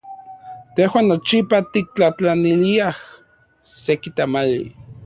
Tejuan 0.75 1.05
nochipa 1.09 1.57
tiktlajtlaniliaj 1.73 2.95
seki 3.79 4.09
tamali. 4.17 4.61